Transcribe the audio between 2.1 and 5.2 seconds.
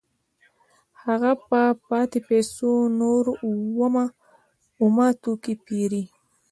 پیسو نور اومه